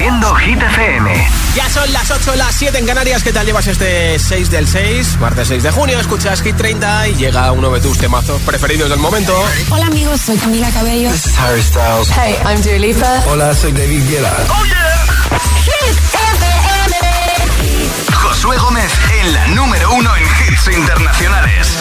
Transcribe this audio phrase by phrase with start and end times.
[0.00, 1.28] Haciendo Hit FM.
[1.54, 3.22] Ya son las 8, las 7 en Canarias.
[3.22, 5.18] ¿Qué tal llevas este 6 del 6?
[5.20, 8.98] Martes 6 de junio, escuchas Hit 30 y llega uno de tus temazos preferidos del
[8.98, 9.34] momento.
[9.68, 11.10] Hola amigos, soy Camila Cabello.
[11.10, 12.08] This is Harry Styles.
[12.16, 13.22] Hey, I'm Dua Lipa.
[13.26, 14.34] Hola, soy David Guetta.
[14.48, 15.38] ¡Oh, yeah!
[15.64, 17.90] Hit FM.
[18.14, 18.90] Josué Gómez
[19.20, 21.76] en la número uno en hits internacionales.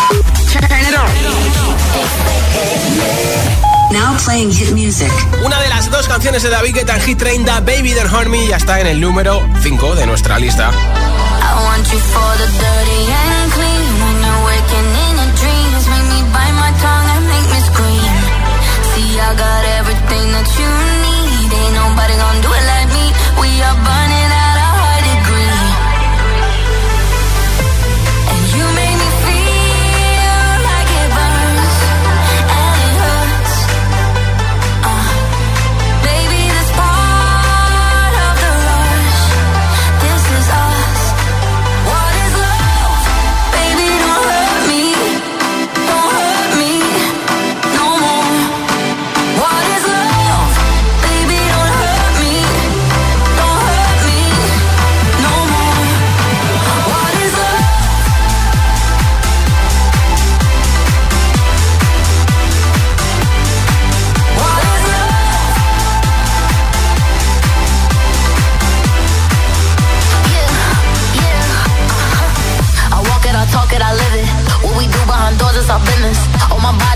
[3.91, 5.11] Now playing hit music.
[5.43, 8.45] Una de las dos canciones de David Guetta en Hit 30, Baby Don't Hurt Me,
[8.45, 10.69] ya está en el número 5 de nuestra lista.
[10.69, 13.89] I want you for the dirty and clean.
[13.99, 18.13] When you're waking in your dreams, make me bite my tongue and make me scream.
[18.93, 20.69] See, I got everything that you
[21.05, 21.49] need.
[21.49, 23.05] Ain't nobody gonna do it like me.
[23.41, 24.08] We are burning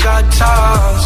[0.00, 1.04] Shot toss.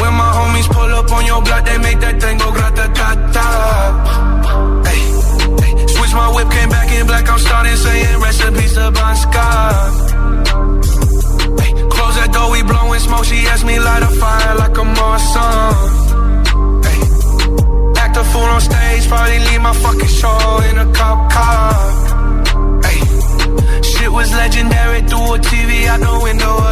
[0.00, 3.08] When my homies pull up on your block, they make that thing go grata ta
[3.34, 3.48] ta.
[4.88, 5.02] Hey,
[5.62, 5.72] hey.
[5.94, 7.24] Switch my whip, came back in black.
[7.32, 9.14] I'm starting saying recipes to Bon.
[11.62, 13.24] Ay, Close that door, we blowing smoke.
[13.24, 15.74] She asked me light a fire like a Marsan.
[18.04, 21.72] Act a fool on stage, probably leave my fucking show in a cop car.
[22.88, 22.98] Ay,
[23.90, 26.71] Shit was legendary through a TV out the window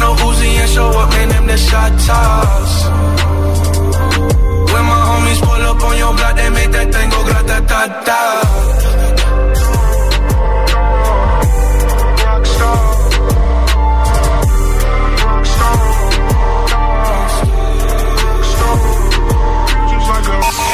[0.00, 1.28] Uzi and show up, man.
[1.28, 2.72] Them the shot toss.
[4.72, 7.82] When my homies pull up on your block, they make that thing go grata ta
[8.06, 8.20] ta.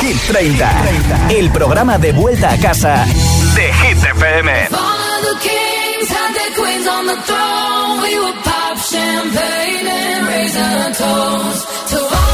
[0.00, 3.05] Hit 30, el programa de vuelta a casa
[3.55, 5.69] de Hit FM.
[6.00, 8.00] kings had the queens on the throne.
[8.02, 12.30] We would pop champagne and raise a toast to all.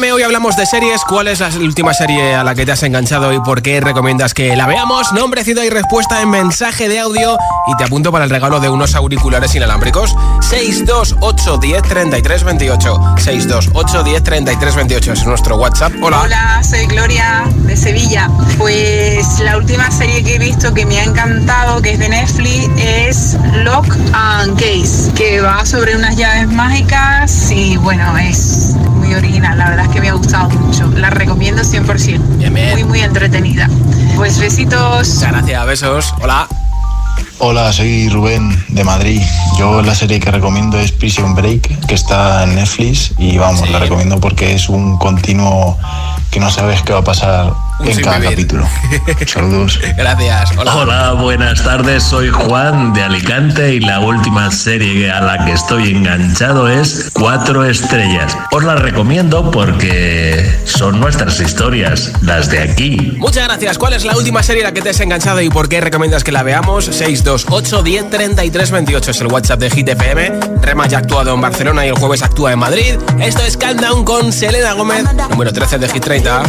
[0.00, 1.02] Hoy hablamos de series.
[1.02, 4.32] ¿Cuál es la última serie a la que te has enganchado y por qué recomiendas
[4.32, 5.12] que la veamos?
[5.12, 7.36] Nombre, ciudad y respuesta en mensaje de audio
[7.66, 10.14] y te apunto para el regalo de unos auriculares inalámbricos.
[10.40, 13.14] 628 10 33 28.
[13.18, 15.92] 628 10 33 28 es nuestro WhatsApp.
[16.00, 16.20] Hola.
[16.20, 18.30] Hola, soy Gloria de Sevilla.
[18.56, 22.68] Pues la última serie que he visto que me ha encantado, que es de Netflix,
[22.78, 28.76] es Lock and Case, que va sobre unas llaves mágicas y bueno, es
[29.08, 30.86] muy original, la verdad es que me ha gustado mucho.
[30.88, 32.18] La recomiendo 100%.
[32.74, 33.68] Muy, muy entretenida.
[34.16, 35.20] Pues besitos.
[35.20, 36.14] gracias, besos.
[36.20, 36.46] Hola.
[37.38, 39.22] Hola, soy Rubén de Madrid.
[39.58, 43.78] Yo la serie que recomiendo es Prison Break, que está en Netflix y vamos, la
[43.78, 45.78] recomiendo porque es un continuo
[46.30, 47.54] que no sabes qué va a pasar
[47.84, 48.66] en cada capítulo.
[49.26, 49.78] Saludos.
[49.96, 50.50] Gracias.
[50.56, 50.76] Hola.
[50.76, 52.02] Hola, buenas tardes.
[52.02, 57.64] Soy Juan de Alicante y la última serie a la que estoy enganchado es Cuatro
[57.64, 58.36] Estrellas.
[58.52, 63.14] Os la recomiendo porque son nuestras historias, las de aquí.
[63.18, 63.78] Muchas gracias.
[63.78, 66.24] ¿Cuál es la última serie a la que te has enganchado y por qué recomiendas
[66.24, 66.86] que la veamos?
[66.86, 70.40] 628 10 33 28 es el WhatsApp de Hit FM.
[70.62, 72.96] Rema ya ha actuado en Barcelona y el jueves actúa en Madrid.
[73.20, 76.42] Esto es Countdown con Selena Gómez, número 13 de Hit 30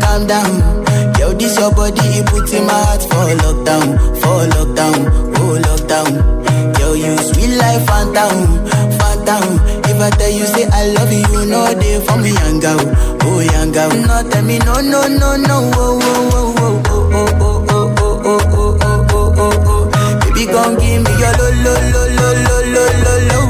[0.00, 0.84] calm down.
[1.18, 3.86] Yo, this your body, it puts in my heart for lockdown,
[4.20, 4.98] for lockdown,
[5.38, 6.78] oh lockdown.
[6.78, 8.64] Yo, you sweet life, phantom,
[8.98, 9.44] phantom.
[9.88, 12.80] If I tell you, say I love you, you know they for me, young girl,
[13.22, 13.90] oh young girl.
[13.90, 20.20] No, tell me, no, no, no, no, oh, oh, oh, oh, oh, oh, oh.
[20.20, 23.45] Baby, gon' give me your lo lo lo lo lo lo lo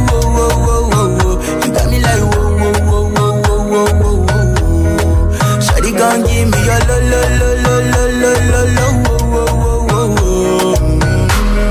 [6.07, 8.87] gon' give me your lo lo lo lo lo lo lo lo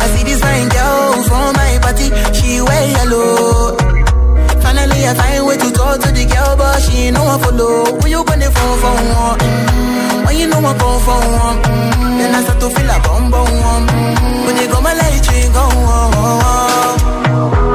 [0.03, 3.77] I see this fine girl from my party, she wear yellow.
[4.63, 7.85] Finally I find way to talk to the girl, but she ain't no one follow.
[7.99, 9.39] Who you gonna phone for one?
[9.39, 10.25] Mm-hmm.
[10.25, 12.17] When you know I'm phone for one, mm-hmm.
[12.19, 13.85] then I start to feel a bum bum one.
[13.87, 14.45] Mm-hmm.
[14.45, 15.63] When you go my light, you go.
[15.63, 16.41] Oh, oh,
[17.27, 17.74] oh.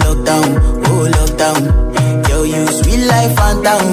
[0.00, 0.48] lockdown,
[0.88, 2.28] oh lockdown.
[2.28, 3.86] Yo, you sweet life, phantom,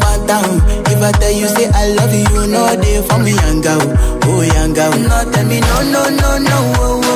[0.00, 0.60] phantom.
[0.92, 3.82] If I tell you say I love you, no day for me, young girl,
[4.24, 4.90] oh young girl.
[4.98, 6.56] No, tell me no, no, no, no.
[6.78, 7.15] Oh, oh.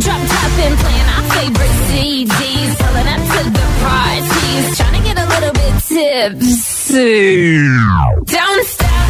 [0.00, 2.70] drop top and playing our favorite CDs.
[2.80, 7.68] selling up to the parties, trying to get a little bit tipsy.
[8.24, 9.09] Don't stop.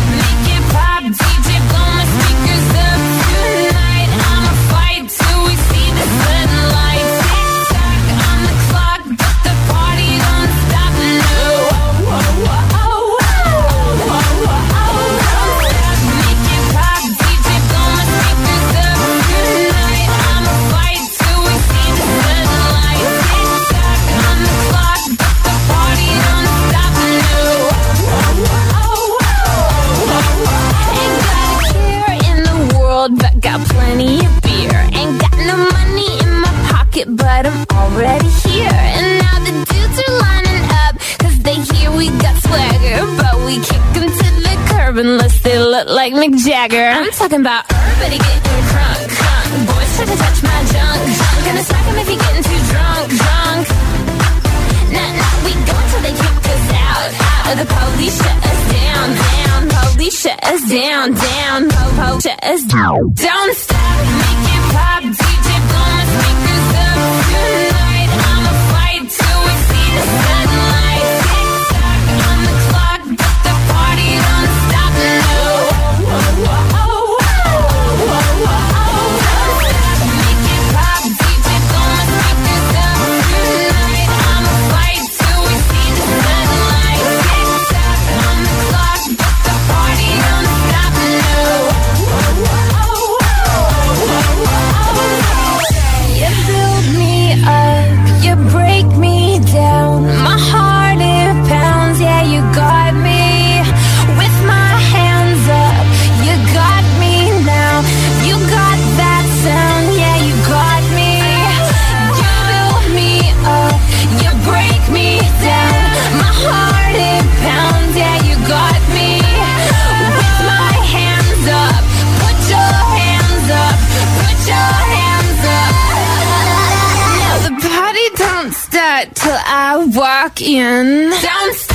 [130.31, 131.11] Walk in.
[131.11, 131.70] Downstairs.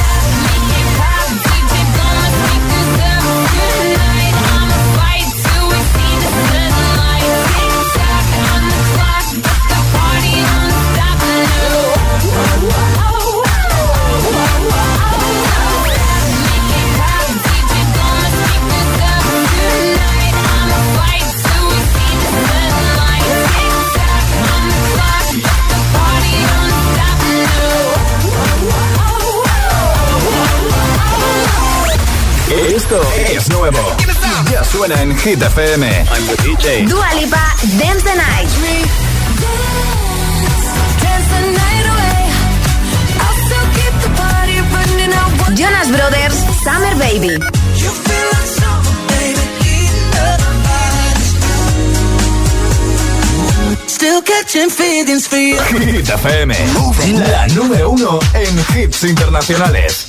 [33.72, 33.96] Nuevo.
[34.52, 35.88] Ya suena en Hit FM.
[35.88, 36.88] I'm the DJ.
[36.88, 38.50] Dua Lipa, Dance the Night.
[45.56, 47.40] Jonas Brothers, Summer Baby.
[53.88, 55.58] Still catching feelings for you.
[55.80, 56.54] Hit FM,
[57.30, 60.05] la número uno en hits internacionales.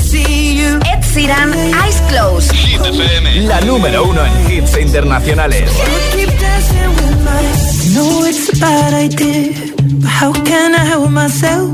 [0.00, 0.80] See you.
[0.92, 1.50] Ed Sheeran,
[1.82, 2.52] Eyes Closed.
[2.52, 3.46] Hit FM.
[3.46, 5.70] La número uno en hits internacionales.
[6.12, 7.40] Keep dancing with my
[7.82, 9.52] I know it's a bad idea,
[10.00, 11.70] but how can I help myself?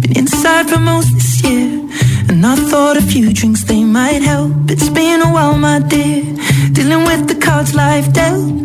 [0.00, 1.80] Been inside for most this year,
[2.28, 4.52] and I thought a few drinks they might help.
[4.70, 6.22] It's been a while, my dear,
[6.72, 8.64] dealing with the cards life dealt.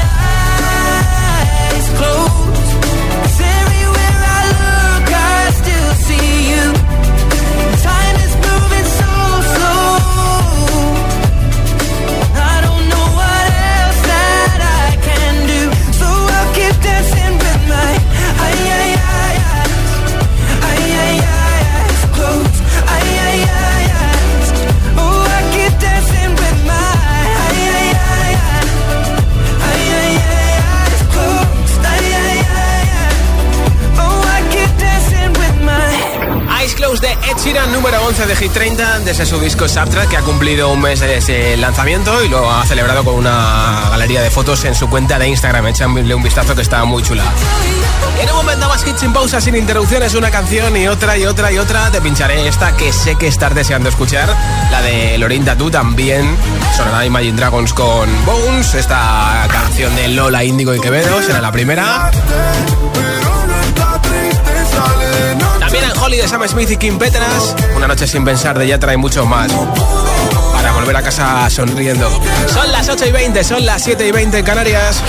[36.99, 40.67] De Ed Sheeran, número 11 de Hit 30, desde su disco Subtrack, que ha cumplido
[40.69, 44.75] un mes de ese lanzamiento y lo ha celebrado con una galería de fotos en
[44.75, 45.67] su cuenta de Instagram.
[45.67, 47.23] Echanle un vistazo que está muy chula.
[48.21, 51.49] En un momento más hits sin pausa, sin interrupciones, una canción y otra y otra
[51.49, 51.89] y otra.
[51.91, 54.27] Te pincharé esta que sé que estás deseando escuchar,
[54.69, 56.35] la de Lorinda tú también.
[56.75, 62.11] Sonará Imagine Dragons con Bones, esta canción de Lola Índigo y Quevedo, será la primera.
[63.79, 65.60] También en
[66.01, 69.23] Holly de Sam Smith y Kim Petras, Una noche sin pensar de Yatra y mucho
[69.23, 69.51] más.
[70.51, 72.09] Para volver a casa sonriendo.
[72.51, 75.03] Son las 8 y 20, son las 7 y 20 en Canarias.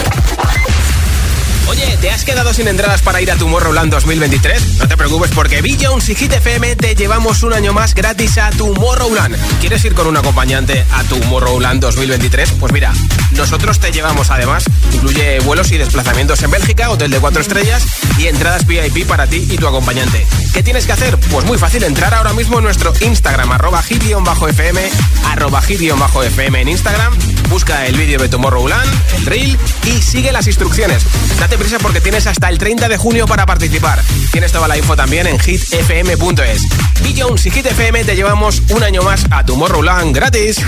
[1.68, 4.78] Oye, ¿te has quedado sin entradas para ir a Tomorrowland 2023?
[4.78, 8.38] No te preocupes porque Bill Jones y Hit FM te llevamos un año más gratis
[8.38, 9.36] a Tomorrowland.
[9.60, 12.52] ¿Quieres ir con un acompañante a Tomorrowland 2023?
[12.60, 12.92] Pues mira,
[13.32, 14.64] nosotros te llevamos además.
[14.92, 17.84] Incluye vuelos y desplazamientos en Bélgica, hotel de 4 estrellas
[18.18, 20.26] y entradas VIP para ti y tu acompañante.
[20.52, 21.16] ¿Qué tienes que hacer?
[21.30, 24.90] Pues muy fácil, entrar ahora mismo en nuestro Instagram, arroba hit-fm,
[25.24, 27.16] arroba hit-fm en Instagram,
[27.48, 31.04] busca el vídeo de Tomorrowland, el reel y sigue las instrucciones.
[31.38, 34.02] Date prisa porque tienes hasta el 30 de junio para participar.
[34.30, 36.62] Tienes toda la info también en hitfm.es.
[37.08, 40.60] Y Jones y Hit FM te llevamos un año más a Tomorrowland gratis.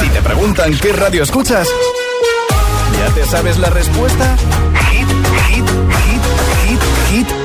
[0.00, 1.68] Si te preguntan qué radio escuchas,
[2.98, 4.36] ¿ya te sabes la respuesta?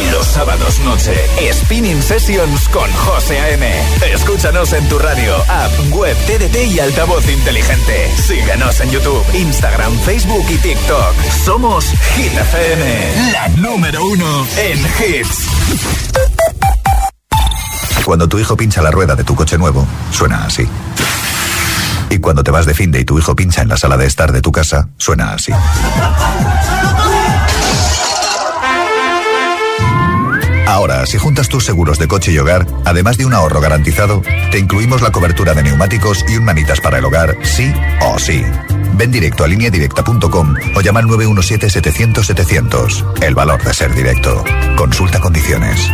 [0.00, 1.14] Y los sábados noche,
[1.52, 3.70] Spinning Sessions con José A.M.
[4.12, 8.10] Escúchanos en tu radio, app, web, TDT y altavoz inteligente.
[8.16, 11.14] Síguenos en YouTube, Instagram, Facebook y TikTok.
[11.44, 11.84] Somos
[12.16, 15.46] Hit FM, la número uno en hits.
[18.04, 20.66] Cuando tu hijo pincha la rueda de tu coche nuevo, suena así.
[22.10, 24.06] Y cuando te vas de fin de y tu hijo pincha en la sala de
[24.06, 25.52] estar de tu casa, suena así.
[30.70, 34.60] Ahora, si juntas tus seguros de coche y hogar, además de un ahorro garantizado, te
[34.60, 38.44] incluimos la cobertura de neumáticos y un manitas para el hogar, sí o sí.
[38.94, 43.20] Ven directo a lineadirecta.com o llama al 917-700-700.
[43.20, 44.44] El valor de ser directo.
[44.76, 45.90] Consulta condiciones.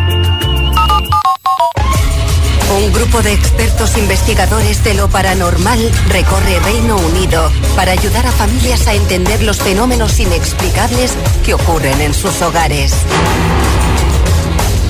[2.78, 8.86] Un grupo de expertos investigadores de lo paranormal recorre Reino Unido para ayudar a familias
[8.88, 11.14] a entender los fenómenos inexplicables
[11.46, 12.92] que ocurren en sus hogares.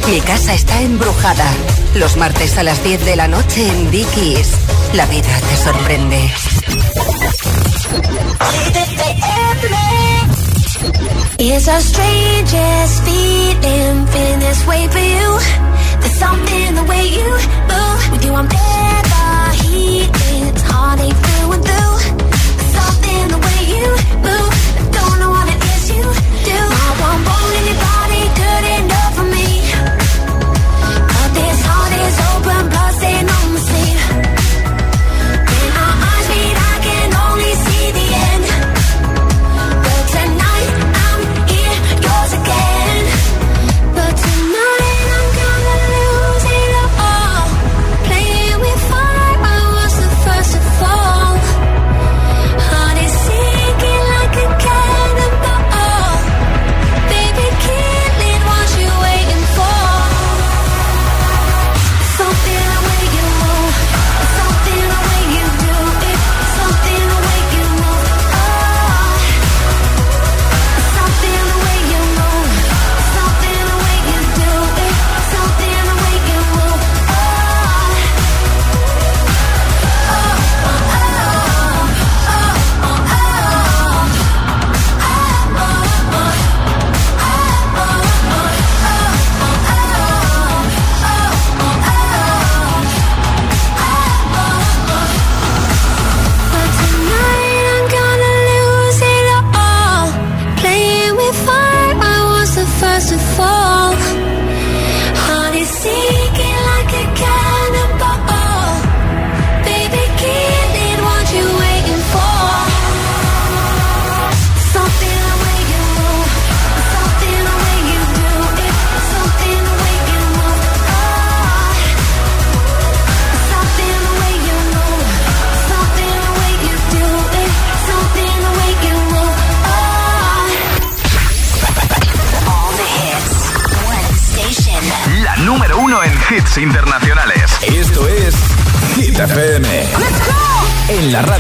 [0.09, 1.45] Mi casa está embrujada.
[1.97, 4.53] Los martes a las 10 de la noche en Dickies.
[4.93, 6.33] La vida te sorprende.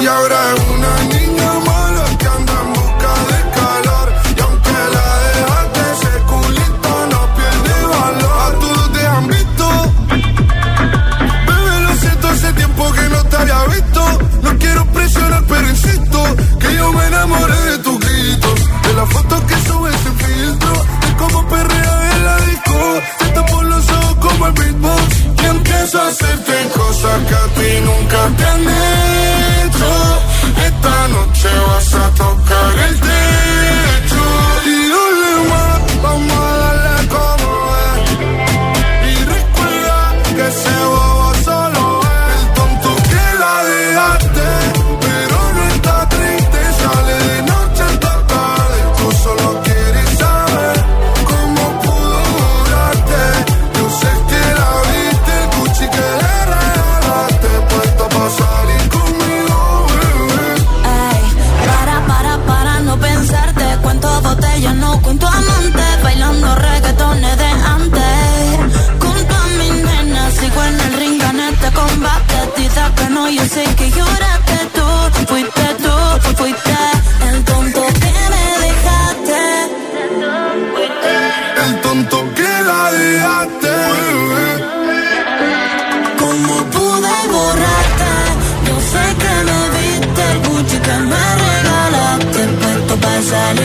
[0.00, 0.54] Y ahora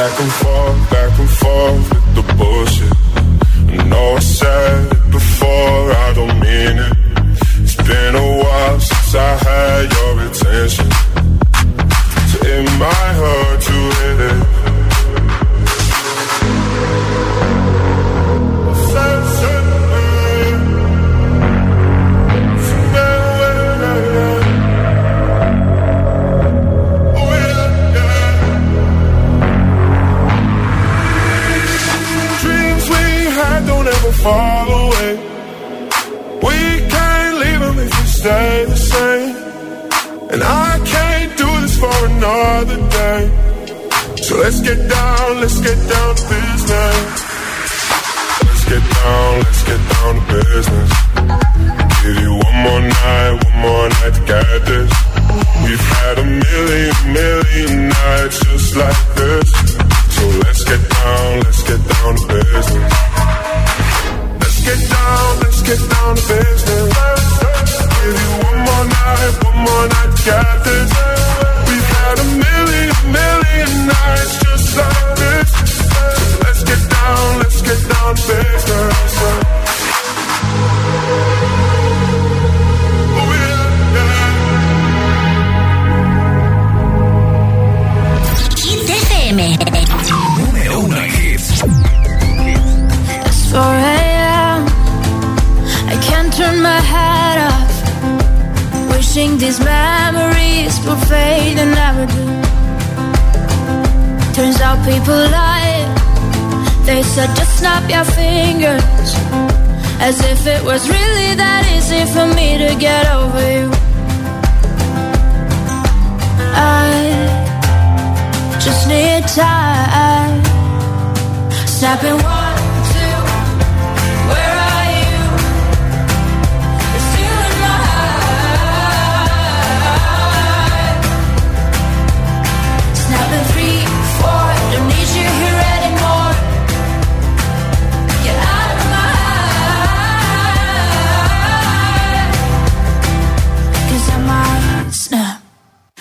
[0.00, 0.99] Back and forth,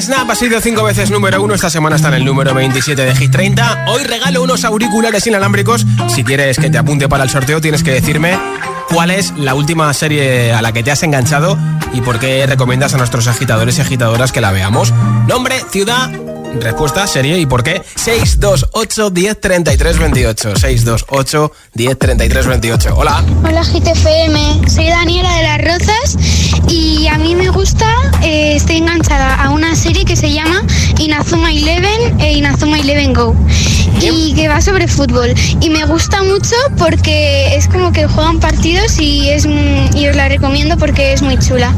[0.00, 1.54] Snap ha sido cinco veces número uno.
[1.54, 3.84] Esta semana está en el número 27 de Hit 30.
[3.88, 5.86] Hoy regalo unos auriculares inalámbricos.
[6.08, 8.38] Si quieres que te apunte para el sorteo, tienes que decirme
[8.88, 11.56] cuál es la última serie a la que te has enganchado
[11.92, 14.92] y por qué recomiendas a nuestros agitadores y agitadoras que la veamos.
[15.28, 16.10] Nombre, ciudad,
[16.60, 17.82] respuesta, serie y por qué.
[17.96, 20.56] 628 10 33 28.
[20.56, 22.94] 628 10 33 28.
[22.96, 23.24] Hola.
[23.44, 26.16] Hola GTFM, soy Daniela de las Rozas
[26.68, 27.86] y a mí me gusta,
[28.22, 30.62] eh, estoy enganchada a una serie que se llama
[30.98, 33.34] Inazuma Eleven e Inazuma Eleven Go
[34.00, 38.98] y que va sobre fútbol y me gusta mucho porque es como que juegan partidos
[38.98, 41.72] y, es, y os la recomiendo porque es muy chula.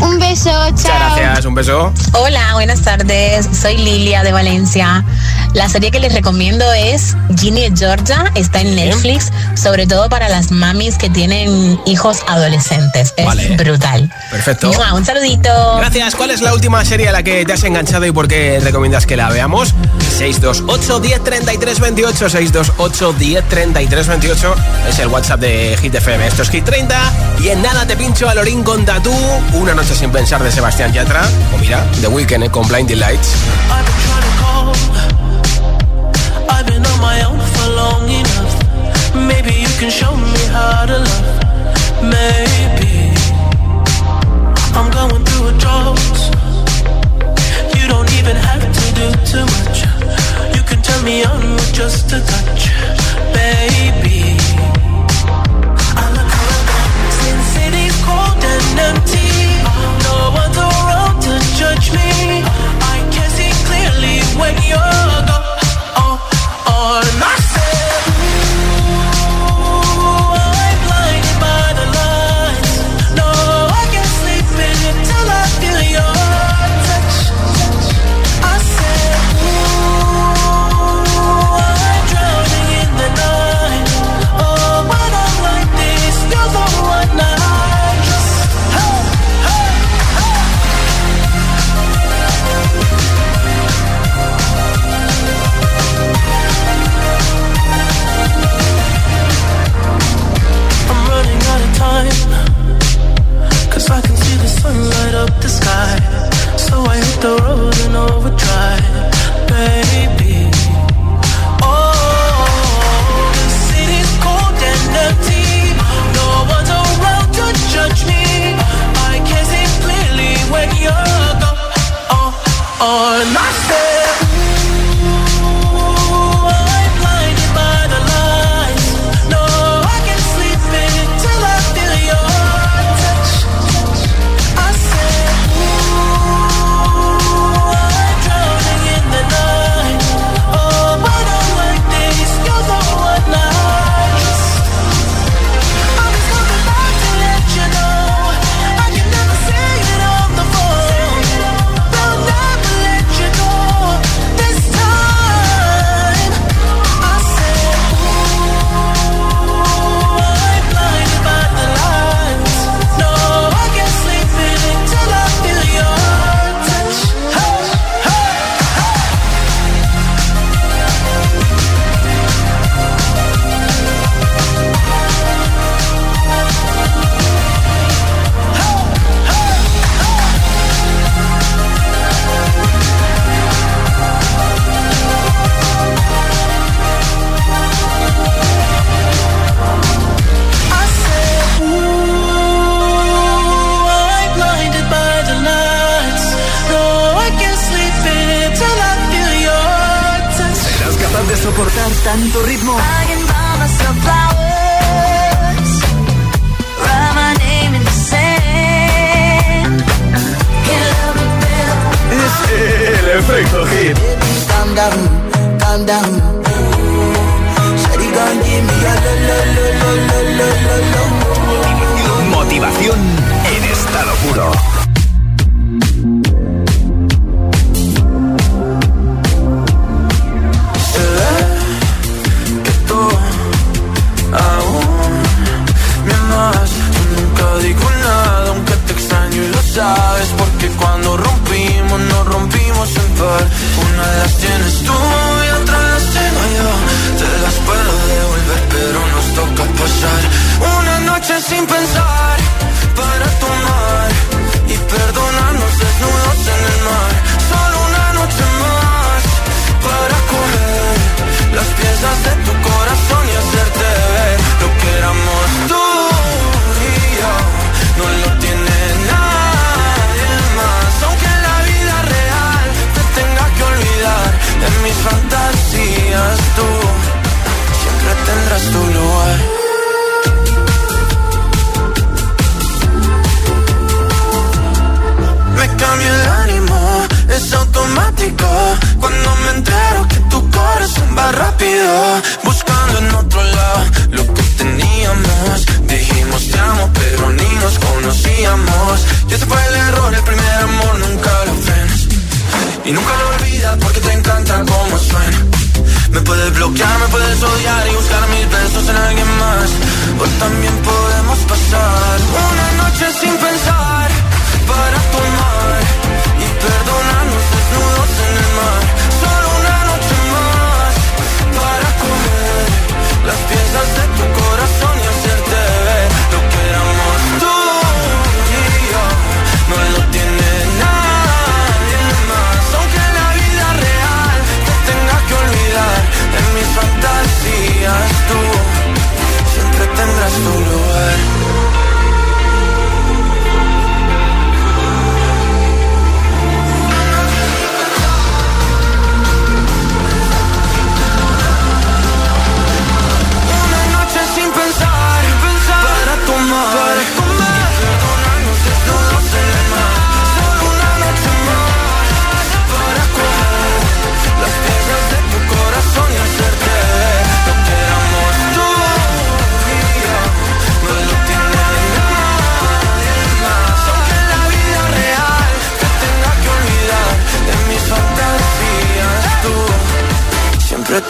[0.00, 0.70] Un beso, chao.
[0.70, 1.92] Muchas gracias, un beso.
[2.12, 3.48] Hola, buenas tardes.
[3.52, 5.04] Soy Lilia de Valencia.
[5.52, 10.50] La serie que les recomiendo es Ginny Georgia, está en Netflix, sobre todo para las
[10.50, 13.14] mamis que tienen hijos adolescentes.
[13.16, 14.12] Es brutal.
[14.30, 14.70] Perfecto.
[14.94, 15.76] un saludito.
[15.78, 16.14] Gracias.
[16.14, 19.06] ¿Cuál es la última serie a la que te has enganchado y por qué recomiendas
[19.06, 19.74] que la veamos?
[20.18, 24.54] 628 10 33 28 628 10 33 28
[24.88, 26.26] es el WhatsApp de Hit FM.
[26.26, 27.12] Esto es Hit 30
[27.42, 29.14] y en nada te pincho a Lorín con Tatú,
[29.54, 31.22] Una noche sin pensar de Sebastián Yatra
[31.54, 33.28] o mira, The Weeknd eh, con Blinding Lights.
[36.48, 38.54] I've been on my own for long enough.
[39.14, 41.28] Maybe you can show me how to love.
[42.02, 42.85] Maybe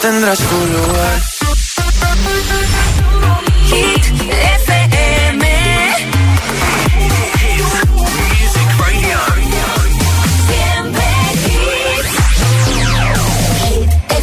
[0.09, 1.15] tendrás tu lugar.
[3.71, 4.05] Hit
[4.63, 5.41] FM.
[8.15, 8.69] Music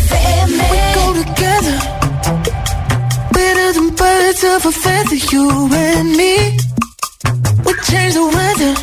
[0.02, 0.50] FM.
[0.72, 1.76] We go together.
[3.38, 6.34] Better than birds of a feather, you and me.
[7.66, 8.74] We change the weather.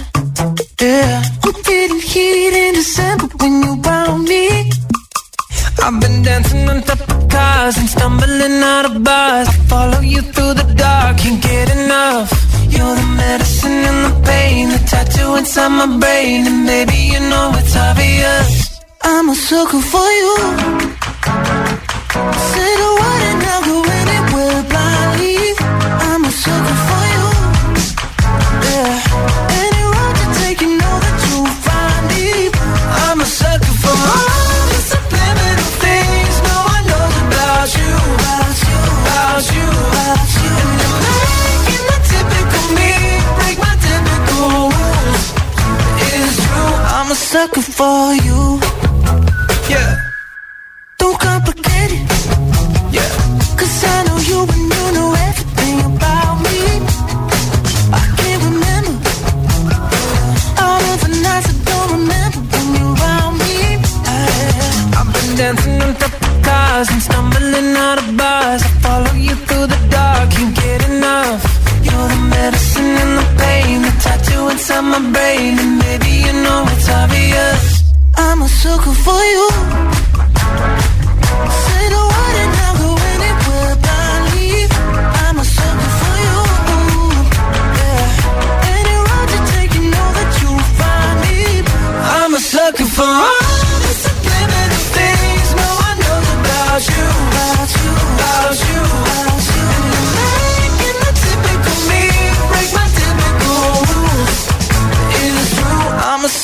[0.80, 1.24] Yeah.
[1.46, 2.41] We didn't hear
[16.00, 18.80] brain, and maybe you know it's obvious.
[19.04, 20.61] I'm a sucker for you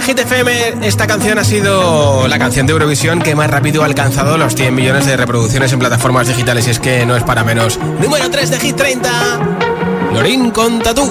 [0.00, 0.86] en Hit FM.
[0.86, 4.74] Esta canción ha sido la canción de Eurovisión que más rápido ha alcanzado los 100
[4.74, 6.66] millones de reproducciones en plataformas digitales.
[6.66, 7.78] Y es que no es para menos.
[8.00, 9.10] Número 3 de Hit 30.
[10.12, 11.10] Lorin con Tatú.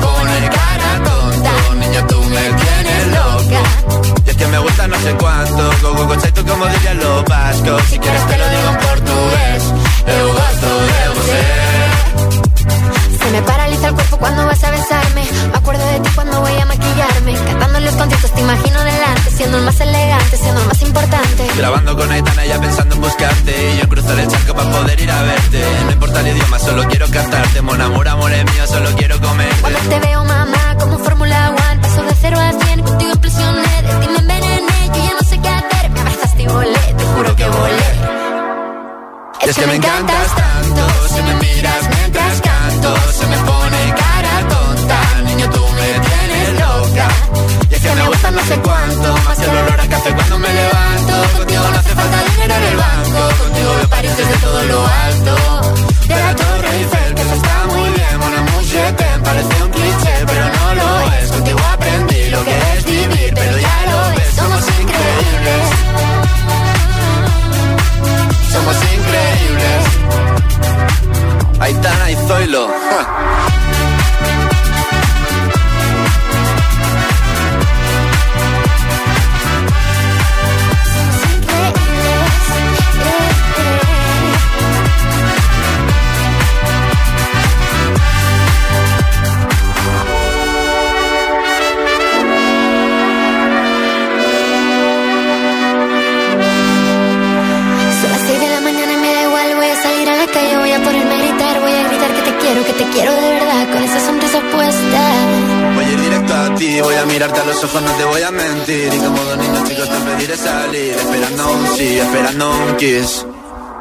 [112.11, 113.25] esperando un kiss.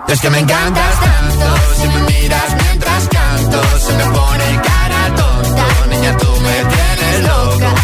[0.06, 1.46] Es que me encantas tanto,
[1.80, 7.74] si me miras mientras canto, se me pone cara tonta, niña tú me tienes loca.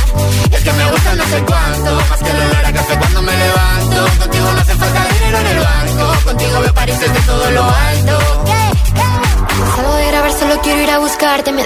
[0.52, 3.32] Es que me gusta no sé cuánto, más que el olor a café cuando me
[3.36, 4.06] levanto.
[4.20, 8.44] Contigo no hace falta dinero en el banco, contigo me pareces de todo lo alto.
[8.46, 9.25] Yeah, yeah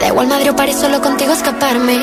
[0.01, 1.99] da igual madre o paré solo contigo escaparme.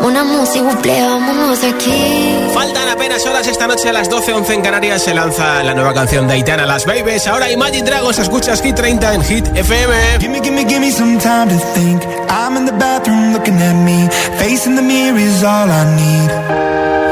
[0.00, 2.36] Una música, buple, vámonos de aquí.
[2.54, 6.26] Faltan apenas horas esta noche a las 12.11 en Canarias se lanza la nueva canción
[6.26, 7.26] de Aitana, Las Babies.
[7.26, 10.18] Ahora Imagine Dragons, escuchas Hit 30 en Hit FM.
[10.20, 12.02] Gimme, gimme, gimme some time to think.
[12.30, 14.08] I'm in the bathroom looking at me.
[14.38, 17.11] Facing the mirror is all I need.